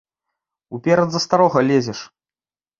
[0.77, 2.05] Уперад за старога лезеш!